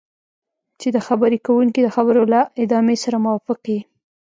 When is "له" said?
2.33-2.41